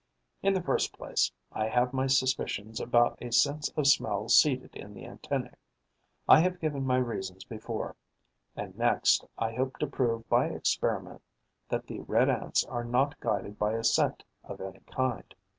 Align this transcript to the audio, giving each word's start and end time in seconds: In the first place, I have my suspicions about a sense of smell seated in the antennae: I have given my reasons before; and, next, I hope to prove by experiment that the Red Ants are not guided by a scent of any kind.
In 0.41 0.53
the 0.55 0.63
first 0.63 0.97
place, 0.97 1.31
I 1.51 1.67
have 1.67 1.93
my 1.93 2.07
suspicions 2.07 2.79
about 2.81 3.19
a 3.21 3.31
sense 3.31 3.69
of 3.77 3.85
smell 3.85 4.29
seated 4.29 4.75
in 4.75 4.95
the 4.95 5.05
antennae: 5.05 5.51
I 6.27 6.39
have 6.39 6.59
given 6.59 6.87
my 6.87 6.97
reasons 6.97 7.43
before; 7.43 7.95
and, 8.55 8.75
next, 8.75 9.25
I 9.37 9.53
hope 9.53 9.77
to 9.77 9.85
prove 9.85 10.27
by 10.27 10.47
experiment 10.47 11.21
that 11.69 11.85
the 11.85 11.99
Red 11.99 12.31
Ants 12.31 12.65
are 12.65 12.83
not 12.83 13.19
guided 13.19 13.59
by 13.59 13.73
a 13.73 13.83
scent 13.83 14.23
of 14.43 14.59
any 14.59 14.81
kind. 14.87 15.35